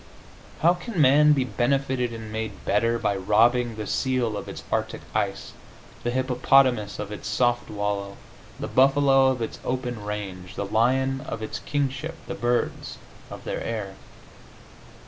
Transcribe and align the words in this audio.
How 0.61 0.73
can 0.73 0.99
man 0.99 1.33
be 1.33 1.43
benefitted 1.43 2.11
and 2.11 2.31
made 2.31 2.65
better 2.65 2.97
by 2.97 3.15
robbing 3.15 3.75
the 3.75 3.85
seal 3.85 4.35
of 4.35 4.49
its 4.49 4.63
arctic 4.71 5.01
ice, 5.13 5.53
the 6.03 6.09
hippopotamus 6.09 6.97
of 6.97 7.11
its 7.11 7.27
soft 7.27 7.69
wallow, 7.69 8.17
the 8.59 8.67
buffalo 8.67 9.27
of 9.27 9.43
its 9.43 9.59
open 9.63 10.03
range, 10.03 10.55
the 10.55 10.65
lion 10.65 11.21
of 11.27 11.43
its 11.43 11.59
kingship, 11.59 12.15
the 12.25 12.33
birds 12.33 12.97
of 13.29 13.43
their 13.43 13.61
air? 13.63 13.93